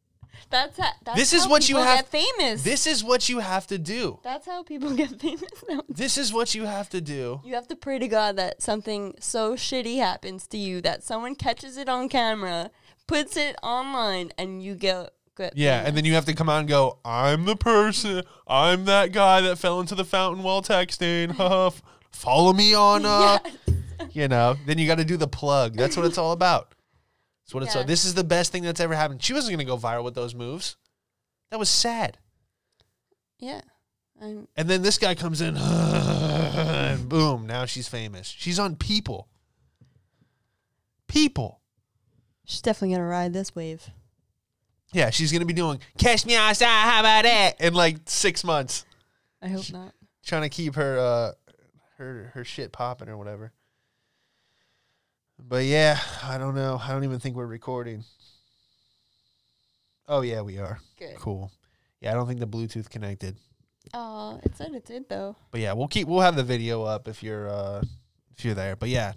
[0.54, 2.64] That's, ha- that's This is how what you have- get famous.
[2.64, 4.20] this is what you have to do.
[4.24, 5.82] that's how people get famous now.
[5.90, 7.42] This is what you have to do.
[7.44, 11.34] You have to pray to God that something so shitty happens to you that someone
[11.36, 12.70] catches it on camera,
[13.08, 15.54] puts it online, and you get good.
[15.56, 19.12] Yeah, and then you have to come out and go, I'm the person, I'm that
[19.12, 21.34] guy that fell into the fountain while texting.
[22.12, 23.40] Follow me on, uh,
[24.12, 24.56] you know.
[24.68, 25.76] Then you got to do the plug.
[25.76, 26.74] That's what it's all about.
[27.46, 27.76] That's what it's.
[27.76, 27.82] Yeah.
[27.82, 29.22] All, this is the best thing that's ever happened.
[29.24, 30.76] She wasn't gonna go viral with those moves.
[31.52, 32.18] That was sad.
[33.40, 33.62] yeah.
[34.22, 38.28] I'm, And then this guy comes in, and boom, now she's famous.
[38.28, 39.28] She's on People.
[41.08, 41.60] People.
[42.46, 43.90] she's definitely gonna ride this wave.
[44.94, 47.60] Yeah, she's gonna be doing "Catch Me Outside." How about that?
[47.60, 48.86] In like six months.
[49.42, 49.94] I hope not.
[50.26, 51.32] trying to keep her uh
[51.98, 53.52] her her shit popping or whatever.
[55.40, 56.80] But yeah, I don't know.
[56.82, 58.04] I don't even think we're recording.
[60.08, 60.80] Oh yeah, we are.
[60.98, 61.16] Good.
[61.16, 61.52] Cool.
[62.02, 63.38] Yeah, I don't think the Bluetooth connected.
[63.94, 65.36] Oh, it said it did though.
[65.52, 67.84] But yeah, we'll keep we'll have the video up if you're uh
[68.38, 68.76] if you're there.
[68.76, 69.14] But yeah.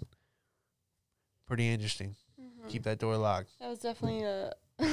[1.47, 2.15] Pretty interesting.
[2.67, 3.51] Keep that door locked.
[3.61, 4.51] That was definitely a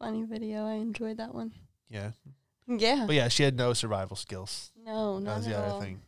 [0.00, 0.66] funny video.
[0.66, 1.52] I enjoyed that one.
[1.88, 2.10] Yeah.
[2.66, 3.04] Yeah.
[3.06, 4.72] But yeah, she had no survival skills.
[4.84, 5.24] No, no.
[5.30, 6.00] That was at the other thing.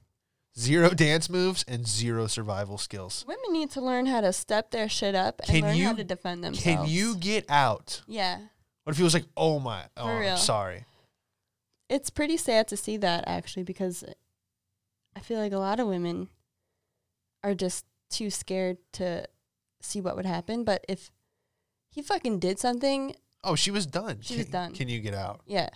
[0.59, 3.25] Zero dance moves and zero survival skills.
[3.29, 5.97] Women need to learn how to step their shit up and Can learn how you-
[5.97, 6.65] to defend themselves.
[6.65, 8.03] Can you get out?
[8.07, 8.39] Yeah.
[8.85, 10.85] What if he was like, "Oh my, oh, For I'm sorry."
[11.89, 14.03] It's pretty sad to see that actually because
[15.17, 16.29] I feel like a lot of women
[17.45, 19.27] are just too scared to
[19.81, 20.65] see what would happen.
[20.65, 21.11] But if
[21.91, 24.19] he fucking did something, Oh, she was done.
[24.23, 24.73] She can, was done.
[24.75, 25.41] Can you get out?
[25.47, 25.69] yeah,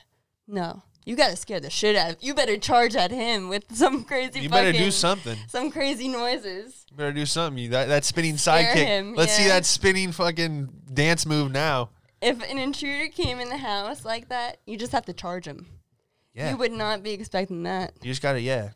[0.48, 2.16] no, you gotta scare the shit out of.
[2.20, 4.40] You better charge at him with some crazy.
[4.40, 5.36] You better do something.
[5.48, 6.86] Some crazy noises.
[6.90, 7.62] You better do something.
[7.62, 9.16] You, that that spinning sidekick.
[9.16, 11.90] Let's see that spinning fucking dance move now.
[12.20, 15.66] If an intruder came in the house like that, you just have to charge him.
[16.34, 16.50] Yeah.
[16.52, 17.94] You would not be expecting that.
[18.00, 18.70] You just gotta, yeah.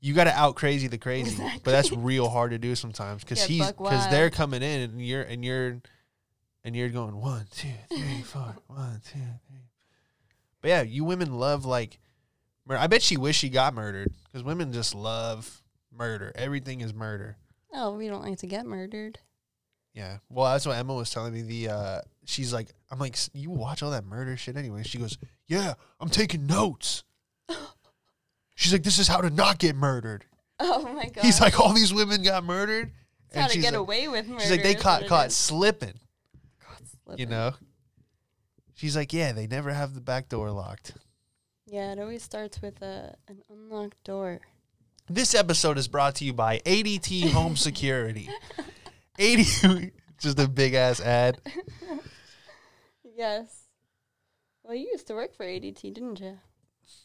[0.00, 1.60] you got to out crazy the crazy, Exactly.
[1.64, 5.00] but that's real hard to do sometimes because Yeah, he's because they're coming in and
[5.04, 5.80] you're and you're
[6.62, 9.65] and you're going one two three four one two three.
[10.62, 11.98] But yeah, you women love like.
[12.66, 16.32] Mur- I bet she wish she got murdered because women just love murder.
[16.34, 17.36] Everything is murder.
[17.72, 19.18] Oh, we don't like to get murdered.
[19.94, 20.18] Yeah.
[20.28, 21.42] Well, that's what Emma was telling me.
[21.42, 24.82] The uh she's like, I'm like, "S- you watch all that murder shit anyway.
[24.82, 25.16] She goes,
[25.46, 27.04] Yeah, I'm taking notes.
[28.54, 30.24] she's like, This is how to not get murdered.
[30.58, 31.24] Oh my god.
[31.24, 32.90] He's like, all these women got murdered.
[33.28, 34.40] It's how to she's get like, away with murder.
[34.40, 35.36] She's like, they is caught it caught is.
[35.36, 35.94] slipping.
[36.68, 37.28] You Slipping.
[37.30, 37.52] know.
[38.76, 40.92] She's like, yeah, they never have the back door locked.
[41.66, 44.40] Yeah, it always starts with a an unlocked door.
[45.08, 48.28] This episode is brought to you by ADT Home Security.
[49.18, 51.38] AD, just a big ass ad.
[53.16, 53.62] Yes.
[54.62, 56.38] Well, you used to work for ADT, didn't you?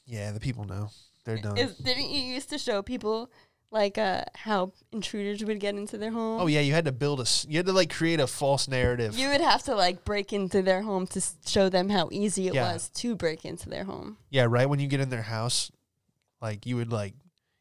[0.06, 0.90] Yeah, the people know.
[1.24, 1.58] They're done.
[1.58, 3.32] Is, didn't you used to show people
[3.72, 6.42] like uh, how intruders would get into their home?
[6.42, 9.18] Oh yeah, you had to build a, You had to like create a false narrative.
[9.18, 12.48] You would have to like break into their home to s- show them how easy
[12.48, 12.74] it Yeah.
[12.74, 14.18] was to break into their home.
[14.30, 15.72] yeah, right when you get in their house,
[16.42, 17.14] like you would like,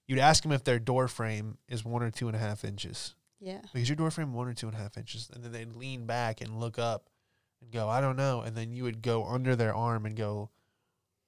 [0.09, 3.15] you'd ask them if their door frame is one or two and a half inches.
[3.41, 3.61] Yeah.
[3.73, 5.31] Like, is your door frame one or two and a half inches?
[5.33, 7.09] And then they'd lean back and look up
[7.63, 8.41] and go, I don't know.
[8.43, 10.51] And then you would go under their arm and go,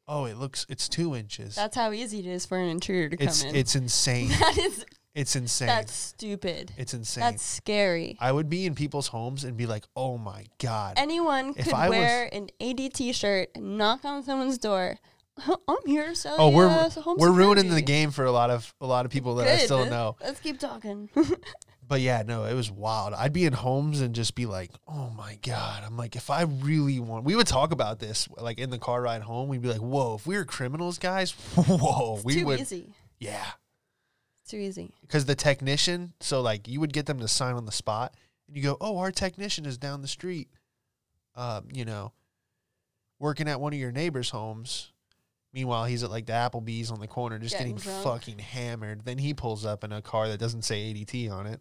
[0.09, 1.55] Oh, it looks it's two inches.
[1.55, 3.57] That's how easy it is for an intruder to it's come in.
[3.57, 4.29] it's insane.
[4.41, 4.85] that is
[5.15, 5.69] it's insane.
[5.69, 6.73] that's stupid.
[6.77, 7.23] it's insane.
[7.23, 8.17] That's scary.
[8.21, 10.95] I would be in people's homes and be like, Oh my God.
[10.97, 14.99] Anyone If could I was- wear an ADT shirt and knock on someone's door.
[15.49, 18.75] Oh, I'm here to sell Oh, we're we're ruining the game for a lot of
[18.83, 20.17] a lot of people that I still know.
[20.23, 21.09] Let's keep talking.
[21.93, 23.13] But yeah, no, it was wild.
[23.13, 26.41] I'd be in homes and just be like, "Oh my god!" I'm like, if I
[26.45, 29.51] really want, we would talk about this like in the car ride home.
[29.51, 32.95] We'd be like, "Whoa, if we were criminals, guys, whoa, it's we too would, easy.
[33.19, 33.45] yeah."
[34.41, 34.91] It's too easy.
[35.03, 38.15] Because the technician, so like you would get them to sign on the spot,
[38.49, 40.49] and you go, "Oh, our technician is down the street,
[41.35, 42.15] um, you know,
[43.19, 44.93] working at one of your neighbors' homes."
[45.53, 49.05] Meanwhile, he's at like the Applebee's on the corner, just Getting getting, fucking hammered.
[49.05, 51.61] Then he pulls up in a car that doesn't say ADT on it,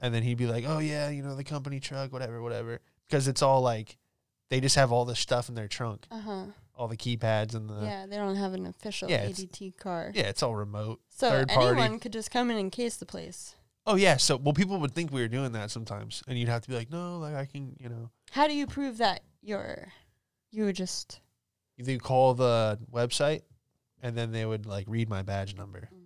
[0.00, 3.28] and then he'd be like, "Oh yeah, you know the company truck, whatever, whatever," because
[3.28, 3.96] it's all like
[4.48, 6.44] they just have all the stuff in their trunk, Uh huh.
[6.74, 10.10] all the keypads and the yeah, they don't have an official Yeah, ADT car.
[10.14, 11.00] yeah, it's all remote.
[11.08, 11.68] so third party.
[11.80, 13.54] anyone could just come in and case the place.
[13.86, 16.62] Oh yeah, so well, people would think we were doing that sometimes, and you'd have
[16.62, 19.92] to be like, "No, like I can, you know." How do you prove that you're
[20.50, 21.20] you would just
[21.76, 23.42] you call the website
[24.02, 25.88] and then they would like read my badge number.
[25.92, 25.99] Mm.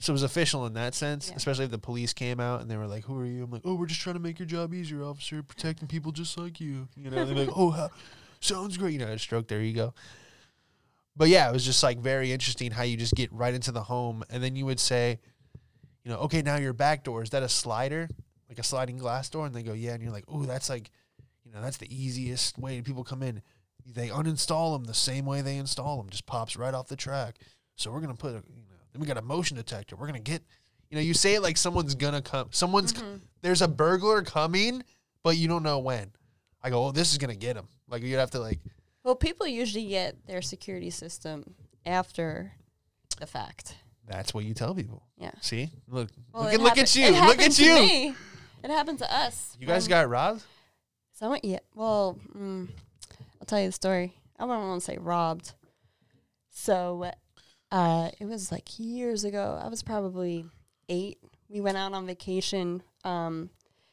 [0.00, 1.36] So it was official in that sense, Yeah.
[1.36, 3.62] especially if the police came out and they were like, "Who are you?" I'm like,
[3.64, 6.88] "Oh, we're just trying to make your job easier, officer, protecting people just like you."
[6.96, 7.90] You know, they're like, "Oh, how,
[8.40, 9.94] sounds great." You know, I stroke their ego.
[11.16, 13.84] But yeah, it was just like very interesting how you just get right into the
[13.84, 15.20] home and then you would say,
[16.02, 18.08] you know, okay, now your back door is that a slider,
[18.48, 19.46] like a sliding glass door?
[19.46, 20.90] And they go, yeah, and you're like, oh, that's like,
[21.44, 23.42] you know, that's the easiest way people come in.
[23.86, 27.36] They uninstall them the same way they install them, just pops right off the track.
[27.76, 28.42] So we're gonna put, a,
[28.94, 29.96] then we got a motion detector.
[29.96, 30.42] We're gonna get,
[30.88, 32.48] you know, you say it like someone's gonna come.
[32.52, 33.16] Someone's Mm-hmm.
[33.42, 34.82] there's a burglar coming,
[35.22, 36.12] but you don't know when.
[36.62, 37.68] I go, oh, this is gonna get him.
[37.88, 38.60] Like you'd have to like,
[39.02, 41.54] Well, people usually get their security system
[41.84, 42.52] after
[43.20, 43.76] the fact.
[44.06, 45.02] that's what you tell people.
[45.18, 45.32] Yeah.
[45.40, 47.74] See, look, Well, look, look happen- at you, it look happened at to you.
[47.74, 48.14] me.
[48.62, 49.56] It happened to us.
[49.60, 50.42] You guys Um, got robbed.
[51.12, 51.58] Someone, yeah.
[51.74, 52.68] Well, mm,
[53.40, 54.14] I'll tell you the story.
[54.38, 55.52] I don't want to say robbed.
[56.50, 57.10] So,
[57.70, 59.60] uh, it was like years ago.
[59.62, 60.46] I was probably
[60.88, 61.18] eight.
[61.48, 62.82] We went out on vacation.
[63.04, 63.50] Um,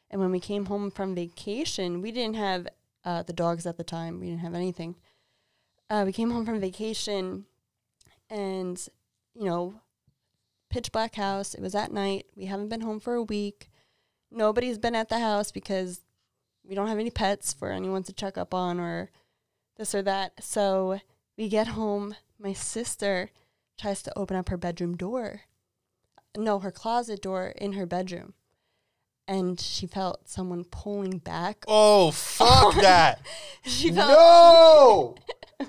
[0.09, 2.67] and when we came home from vacation, we didn't have
[3.05, 4.19] uh, the dogs at the time.
[4.19, 4.95] We didn't have anything.
[5.89, 7.45] Uh, we came home from vacation,
[8.29, 8.87] and
[9.33, 9.75] you know,
[10.69, 11.53] pitch black house.
[11.53, 12.27] It was at night.
[12.35, 13.69] We haven't been home for a week.
[14.31, 16.01] Nobody's been at the house because
[16.63, 19.09] we don't have any pets for anyone to check up on or
[19.77, 20.43] this or that.
[20.43, 20.99] So
[21.37, 22.15] we get home.
[22.39, 23.29] My sister
[23.81, 25.41] tries to open up her bedroom door.
[26.37, 28.33] No, her closet door in her bedroom.
[29.27, 31.65] And she felt someone pulling back.
[31.67, 33.25] Oh fuck that!
[33.63, 35.15] She felt No!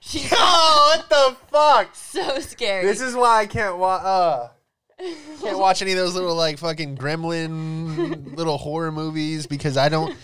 [0.00, 1.94] she Yo, what the fuck?
[1.94, 2.84] so scary.
[2.84, 4.02] This is why I can't watch.
[4.04, 4.48] Uh,
[5.42, 10.16] can't watch any of those little like fucking gremlin little horror movies because I don't.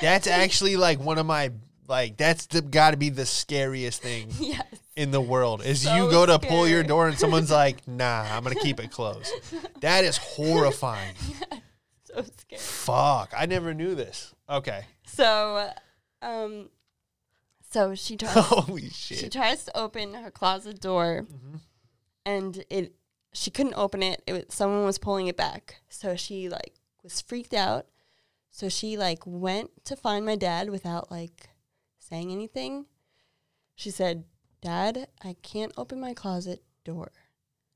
[0.00, 1.50] That's actually like one of my
[1.88, 4.62] like that's got to be the scariest thing yes.
[4.96, 8.22] in the world is So you go to pull your door and someone's like, "Nah,
[8.30, 9.32] I'm gonna keep it closed."
[9.80, 11.14] That is horrifying.
[12.04, 12.60] So scary.
[12.60, 14.34] Fuck, I never knew this.
[14.50, 15.70] Okay, So
[16.22, 16.68] um
[17.70, 19.18] so she tries holy shit!
[19.18, 21.56] she tries to open her closet door Mm-hmm.
[22.26, 22.94] and it
[23.34, 24.22] she couldn't open it.
[24.26, 27.86] It was, someone was pulling it back, so she like was freaked out.
[28.50, 31.50] So she like went to find my dad without like
[32.08, 32.86] saying anything.
[33.74, 34.24] She said,
[34.60, 37.12] "Dad, I can't open my closet door."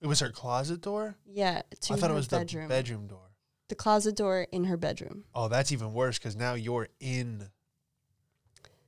[0.00, 1.16] It was her closet door.
[1.26, 2.64] Yeah, to I thought it was bedroom.
[2.68, 3.30] the bedroom door.
[3.68, 5.24] the closet door in her bedroom.
[5.34, 7.48] Oh, that's even worse because now you're in.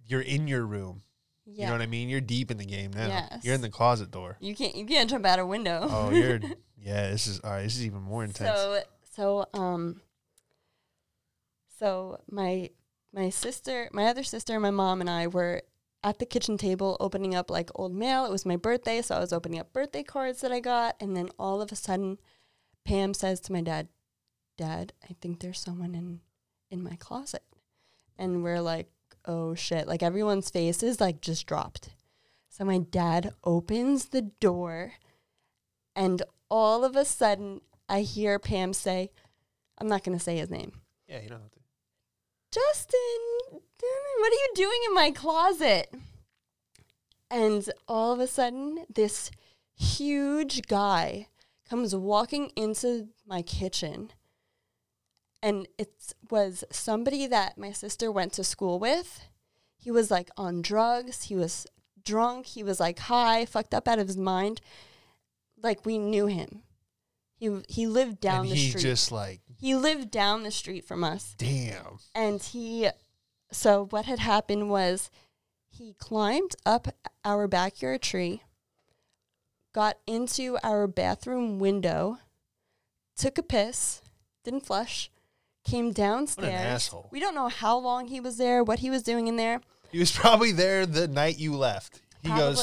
[0.07, 1.03] You're in your room.
[1.47, 2.09] Yeah, You know what I mean?
[2.09, 3.07] You're deep in the game now.
[3.07, 3.45] Yes.
[3.45, 4.37] You're in the closet door.
[4.41, 5.87] you can't you can't jump out a window.
[5.91, 6.41] Oh, you're.
[6.79, 7.63] yeah, this is all right.
[7.63, 8.51] This is even more intense.
[8.59, 8.81] So
[9.15, 10.01] so um
[11.79, 12.71] so my
[13.15, 15.63] my sister, my other sister, my mom and I were
[16.03, 18.27] at the kitchen table opening up like old mail.
[18.27, 21.17] It was my birthday, so I was opening up birthday cards that I got and
[21.17, 22.19] then all of a sudden
[22.85, 23.89] Pam says to my dad,
[24.59, 26.21] "Dad, I think there's someone in
[26.71, 27.43] in my closet."
[28.19, 28.91] And we're like,
[29.25, 31.91] "Oh shit." Like everyone's faces like just dropped.
[32.51, 34.93] So my dad opens the door
[35.97, 39.11] and all of a sudden, I hear Pam say,
[39.79, 40.73] I'm not going to say his name.
[41.09, 41.61] yeah, you don't have to.
[42.55, 45.93] Justin, what are you doing in my closet?
[47.29, 49.33] And all of a sudden, this
[49.75, 51.27] huge guy
[51.69, 54.13] comes walking into my kitchen.
[55.43, 59.27] And it was somebody that my sister went to school with.
[59.77, 61.25] He was like on drugs.
[61.25, 61.67] He was
[62.05, 62.47] drunk.
[62.47, 64.61] He was like high, fucked up out of his mind.
[65.61, 66.63] Like we knew him.
[67.37, 68.83] He he lived down and the he street.
[68.83, 71.99] just like, he lived down the street from us damn.
[72.15, 72.89] and he
[73.51, 75.11] so what had happened was
[75.69, 76.89] he climbed up
[77.25, 78.43] our backyard tree
[79.73, 82.19] got into our bathroom window
[83.17, 84.01] took a piss
[84.45, 85.11] didn't flush
[85.65, 87.09] came downstairs asshole.
[87.11, 89.99] we don't know how long he was there what he was doing in there He
[89.99, 92.01] was probably there the night you left.
[92.23, 92.61] He goes,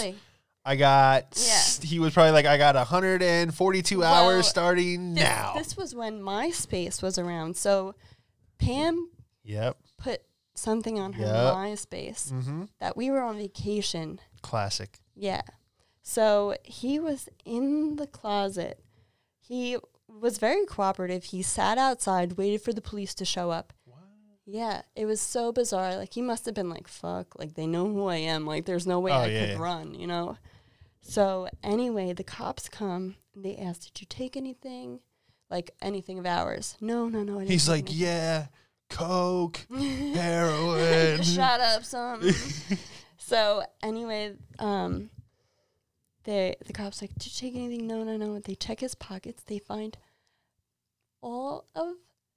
[0.65, 1.25] I got.
[1.35, 1.61] Yeah.
[1.79, 5.53] He was probably like, I got 142 Well, hours starting this, now.
[5.55, 7.95] this was when myspace was around so
[8.59, 9.09] pam
[9.43, 9.77] yep.
[9.97, 10.21] put
[10.55, 11.53] something on her Yep.
[11.55, 12.63] myspace Mm-hmm.
[12.79, 14.99] that we were on vacation Classic.
[15.15, 15.41] Yeah.
[16.03, 18.79] So he was in the closet.
[19.39, 21.25] He was very cooperative.
[21.25, 23.71] He sat outside, waited for the police to show up.
[24.47, 25.95] Yeah, it was so bizarre.
[25.95, 28.45] Like he must have been like, "Fuck!" Like they know who I am.
[28.47, 29.57] Like there's no way Oh, I yeah, could yeah.
[29.59, 29.93] run.
[29.93, 30.37] You know.
[31.01, 33.15] So anyway, the cops come.
[33.35, 34.99] and They ask, "Did you take anything?
[35.49, 37.39] Like anything of ours?" No, no, no.
[37.39, 38.47] He's like, anything." yeah,
[38.89, 41.23] coke, heroin.
[41.23, 42.31] Shut up, son.
[43.17, 45.09] so anyway, um,
[46.23, 47.87] they the cops like, did you take anything?
[47.87, 48.39] No, no, no.
[48.39, 49.43] They check his pockets.
[49.43, 49.97] They find
[51.21, 51.95] all of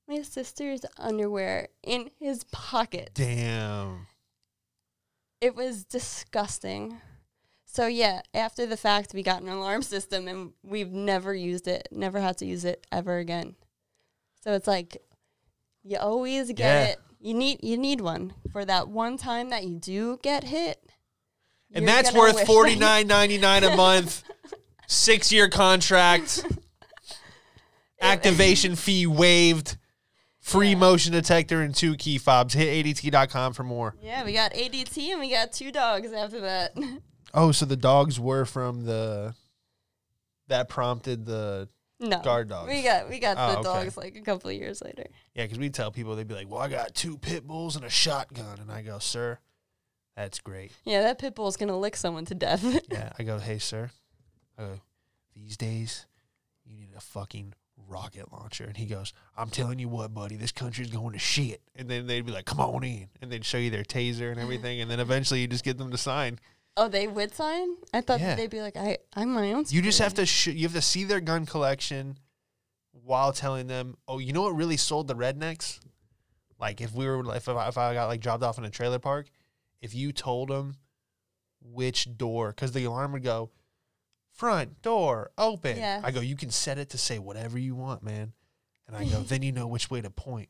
[0.09, 3.11] my sister's underwear in his pocket.
[3.15, 4.07] Damn.
[5.41, 7.01] It was disgusting.
[7.75, 11.89] So yeah, after the fact, we got an alarm system, and we've never used it.
[11.91, 13.57] Never had to use it ever again.
[14.45, 15.03] So it's like
[15.83, 16.85] you always get Yeah.
[16.85, 17.01] it.
[17.21, 20.79] You need you need one for that one time that you do get hit.
[21.75, 24.23] And that's worth forty nine ninety nine a month,
[24.87, 26.45] six year contract,
[28.01, 29.77] activation fee waived,
[30.41, 30.77] free Yeah.
[30.77, 32.55] motion detector, and two key fobs.
[32.55, 33.97] Hit ADT.com for more.
[34.01, 36.77] Yeah, we got ADT and we got two dogs after that.
[37.35, 39.35] Oh, so the dogs were from the
[40.49, 41.69] that prompted the
[42.01, 42.69] no, Guard dogs.
[42.69, 43.81] We got we got Oh, the okay.
[43.85, 45.05] dogs like a couple of years later.
[45.35, 47.85] yeah, because we tell people they'd be like, "Well, I got two pit bulls and
[47.85, 49.39] a shotgun," and I go, "Sir,
[50.17, 52.63] that's great." Yeah, that pit bull's gonna lick someone to death.
[52.91, 53.91] Yeah, I go, "Hey, sir,
[54.59, 54.81] I go,
[55.35, 56.07] these days
[56.65, 57.55] you need a fucking
[57.89, 61.63] rocket launcher," and he goes, "I'm telling you what, buddy, this country's going to shit."
[61.75, 64.41] And then they'd be like, "Come on in," and they'd show you their taser and
[64.41, 66.39] everything, and then eventually you just get them to sign.
[66.77, 67.77] Oh, they would sign?
[67.93, 68.35] I thought Yeah.
[68.35, 69.65] they'd be like, I I'm my own.
[69.69, 72.19] You just have to sh- you have to see their gun collection
[72.93, 75.81] while telling them, "Oh, you know what really sold the rednecks?
[76.59, 78.99] Like if we were if I, if I got like dropped off in a trailer
[78.99, 79.29] park,
[79.83, 80.77] if you told them
[81.61, 83.51] which door cuz the alarm would go
[84.33, 85.77] front door open.
[85.77, 86.01] Yeah.
[86.03, 88.33] I go, "You can set it to say whatever you want, man."
[88.87, 90.49] And I go, "Then you know which way to point.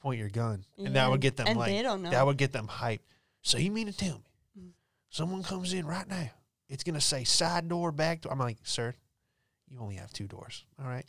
[0.00, 2.10] Point your gun." And that Yeah, would get them and like they don't know.
[2.10, 3.00] that would get them hyped.
[3.42, 4.24] So you mean to tell me.
[5.12, 6.30] Someone comes in right now?
[6.68, 8.32] It's gonna say side door, back door.
[8.32, 8.94] I'm like, sir,
[9.68, 10.64] you only have two doors.
[10.80, 11.04] All right,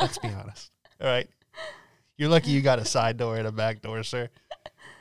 [0.00, 0.70] let's be honest.
[1.00, 1.28] All right,
[2.16, 4.30] you're lucky you got a side door and a back door, sir.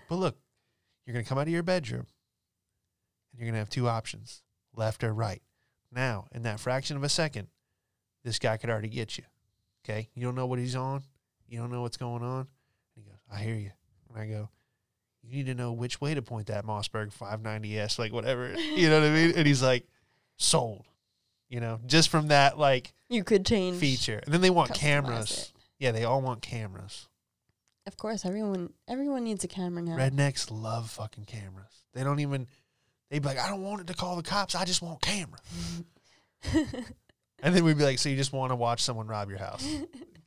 [0.09, 0.37] But look,
[1.05, 2.07] you're gonna come out of your bedroom,
[3.31, 4.41] and you're gonna have two options,
[4.75, 5.41] left or right.
[5.91, 7.47] Now, in that fraction of a second,
[8.23, 9.23] this guy could already get you.
[9.85, 11.03] Okay, you don't know what he's on,
[11.47, 12.39] you don't know what's going on.
[12.39, 12.47] And
[12.95, 13.71] he goes, I hear you,
[14.09, 14.49] and I go,
[15.29, 18.99] you need to know which way to point that Mossberg 590S, like whatever, you know
[18.99, 19.33] what I mean?
[19.35, 19.85] And he's like,
[20.37, 20.85] sold.
[21.49, 24.19] you know, just from that like You could change feature.
[24.23, 25.31] And then they want cameras.
[25.31, 25.51] it.
[25.79, 27.07] Yeah, they all want cameras.
[27.85, 29.95] Of course, everyone everyone needs a camera now.
[29.95, 31.83] Rednecks love fucking cameras.
[31.93, 32.47] They don't even.
[33.09, 34.53] They'd be like, I don't want it to call the cops.
[34.55, 35.39] I just want camera.
[37.41, 39.65] and then we'd be like, so you just want to watch someone rob your house?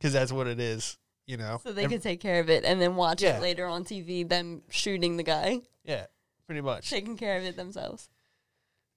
[0.01, 1.59] Because that's what it is, you know.
[1.63, 3.37] so they Ev- could take care of it and then watch Yeah.
[3.37, 4.27] it later on TV.
[4.27, 6.05] Them shooting the guy, yeah,
[6.45, 6.89] pretty much.
[6.89, 8.09] taking care of it themselves.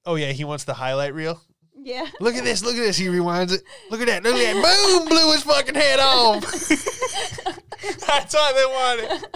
[0.07, 1.41] Oh yeah, he wants the highlight reel.
[1.77, 2.07] Yeah.
[2.21, 2.63] Look at this.
[2.65, 2.97] Look at this.
[2.97, 3.63] He rewinds it.
[3.91, 4.23] Look at that.
[4.23, 4.99] Look at that.
[4.99, 5.09] Boom!
[5.09, 6.43] Blew his fucking head off.
[8.07, 9.27] That's all they wanted.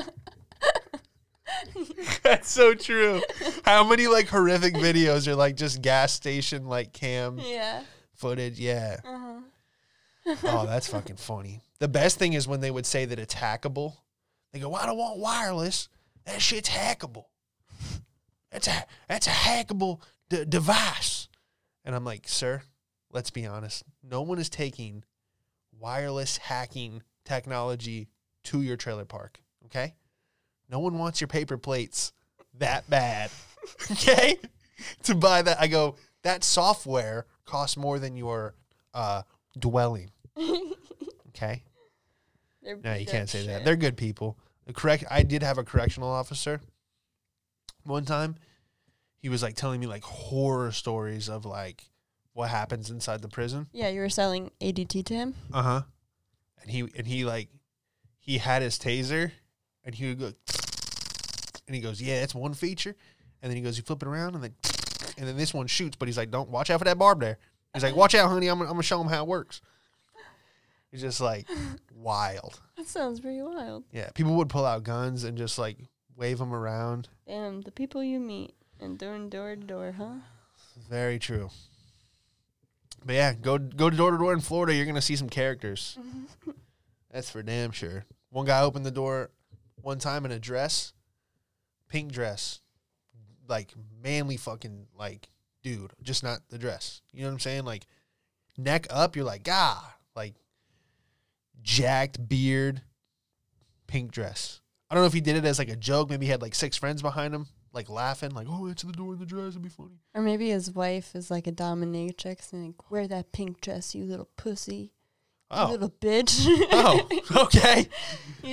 [2.23, 3.23] That's so true.
[3.65, 7.83] How many like horrific videos are like just gas station like cam Yeah.
[8.15, 8.59] footage?
[8.59, 9.01] Yeah.
[9.05, 9.41] Uh-huh.
[10.45, 11.63] Oh, that's fucking funny.
[11.81, 13.97] The best thing is when they would say that it's hackable.
[14.53, 15.89] They go, "Well, I don't want wireless.
[16.25, 17.27] That shit's hackable.
[18.51, 21.29] That's a that's a hackable d- device."
[21.85, 22.63] And I'm like, "Sir,
[23.13, 23.85] let's be honest.
[24.03, 25.05] No one is taking
[25.79, 28.09] wireless hacking technology
[28.45, 29.41] to your trailer park.
[29.67, 29.95] Okay,
[30.69, 32.13] no one wants your paper plates
[32.55, 33.31] that bad.
[33.93, 34.39] okay,
[35.05, 35.61] to buy that.
[35.61, 38.55] I go, that software costs more than your
[38.95, 39.23] uh,
[39.59, 40.11] dwelling.
[41.39, 41.63] Okay.
[42.63, 43.65] They're No, you can't say that.
[43.65, 44.39] They're good people.
[44.67, 45.05] The correct.
[45.11, 46.61] I did have a correctional officer.
[47.85, 48.37] One time,
[49.19, 51.85] he was like telling me like horror stories of like
[52.33, 53.69] what happens inside the prison.
[53.73, 55.35] Yeah, you were selling ADT to him.
[55.53, 55.83] Uh huh.
[56.61, 57.49] And he and he like
[58.19, 59.31] he had his taser,
[59.85, 60.33] and he would go,
[61.67, 62.97] and he goes, "Yeah, that's one feature."
[63.41, 64.55] And then he goes, "You flip it around, and then
[65.17, 67.39] and then this one shoots." But he's like, "Don't watch out for that barb there."
[67.73, 68.49] He's like, "Watch out, honey.
[68.49, 69.63] I'm I'm gonna show him how it works."
[70.93, 71.47] It's just like
[71.95, 72.61] wild.
[72.79, 73.85] That sounds pretty wild.
[73.91, 75.79] Yeah, people would pull out guns and just like
[76.17, 77.09] wave them around.
[77.27, 80.15] Damn, the people you meet and doing door to door, huh?
[80.89, 81.51] Very true.
[83.05, 84.75] But yeah, go go to door to door in Florida.
[84.75, 85.99] You're gonna see some characters.
[87.11, 88.05] That's for damn sure.
[88.31, 89.31] One guy opened the door
[89.81, 90.93] one time in a dress,
[91.89, 92.61] pink dress,
[93.49, 93.73] like
[94.03, 95.29] manly fucking like
[95.63, 97.03] dude, just not the dress.
[97.13, 97.65] You know what I'm saying?
[97.65, 97.87] Like
[98.57, 100.35] neck up, you're like ah, like
[101.63, 102.83] jacked beard,
[103.87, 104.61] pink dress.
[104.91, 106.09] I don't know if he did it as like a joke.
[106.11, 109.13] Maybe he had like six friends behind him, like laughing, like oh, answer the door
[109.13, 110.01] in the dress, it'd be funny.
[110.15, 114.05] Or maybe his wife is like a dominatrix and like, wear that pink dress, you
[114.05, 114.93] little pussy.
[115.51, 116.45] You Oh, little bitch.
[116.73, 117.09] oh,
[117.45, 117.89] okay.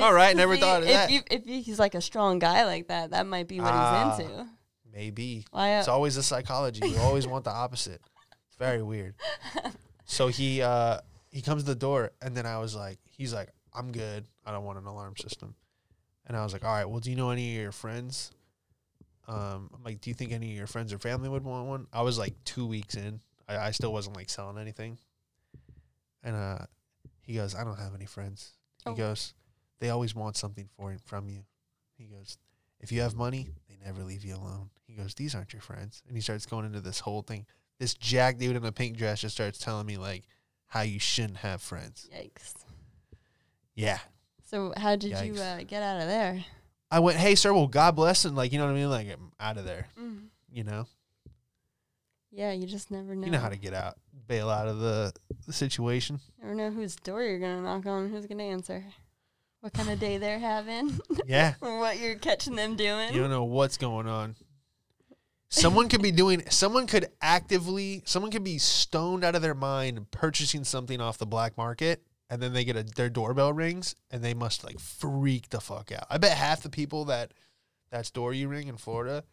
[0.02, 1.10] All right, never see, thought of if that.
[1.12, 4.16] You, if he's like a strong guy like that, that might be what Ah.
[4.18, 4.48] he's into.
[4.94, 5.46] Maybe.
[5.52, 5.76] Why?
[5.76, 6.88] uh, It's always the psychology.
[6.88, 8.02] You always want the opposite.
[8.48, 9.16] It's very weird.
[10.08, 11.00] So he uh
[11.36, 14.26] he comes to the door and then I was like, he's like, I'm good.
[14.46, 15.54] I don't want an alarm system.
[16.26, 18.32] And I was like, all right, well, do you know any of your friends?
[19.28, 21.88] Um, I'm like, do you think any of your friends or family would want one?
[21.92, 23.20] I was like two weeks in.
[23.50, 24.98] I, I still wasn't like selling anything.
[26.24, 26.60] And uh
[27.22, 28.52] he goes, I don't have any friends.
[28.86, 28.96] He Oh.
[28.96, 29.34] goes,
[29.80, 31.42] they always want something for from you.
[31.98, 32.38] He goes,
[32.80, 34.70] if you have money, they never leave you alone.
[34.88, 36.02] He goes, these aren't your friends.
[36.08, 37.46] And he starts going into this whole thing.
[37.80, 40.24] This jack dude in a pink dress just starts telling me like
[40.68, 42.10] how you shouldn't have friends.
[42.16, 42.54] Yikes.
[43.76, 44.00] Yeah.
[44.46, 46.44] So how did you uh, get out of there?
[46.92, 48.90] I went, hey sir, well God bless and like you know what I mean?
[48.90, 49.88] Like I'm out of there.
[50.00, 50.28] Mm.
[50.52, 50.88] You know?
[52.32, 53.26] Yeah, you just never know.
[53.26, 53.96] You know how to get out.
[54.28, 55.14] Bail out of the,
[55.48, 56.20] the situation.
[56.42, 58.84] Never know whose door you're gonna knock on, who's gonna answer,
[59.62, 61.54] what kind of day they're having, Yeah.
[61.60, 63.14] what you're catching them doing.
[63.14, 64.36] You don't know what's going on.
[65.50, 70.12] Someone could be doing someone could actively someone could be stoned out of their mind
[70.12, 74.24] purchasing something off the black market and then they get a their doorbell rings and
[74.24, 76.06] they must like freak the fuck out.
[76.10, 77.34] I bet half the people that
[77.92, 79.24] that's door you ring in Florida,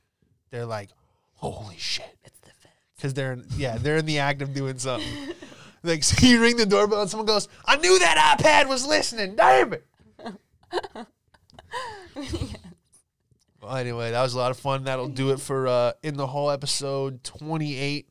[0.50, 0.90] they're like,
[1.34, 2.74] "Holy shit." It's the feds.
[3.00, 5.34] Cuz they're in, yeah, they're in the act of doing something.
[5.82, 9.36] like so you ring the doorbell and someone goes, "I knew that iPad was listening.
[9.36, 9.86] Damn it."
[13.62, 14.84] Well, anyway, that was a lot of fun.
[14.84, 18.08] That'll do it for uh, in the whole episode 28.